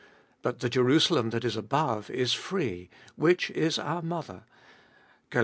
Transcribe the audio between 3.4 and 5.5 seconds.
is our mother (Gal.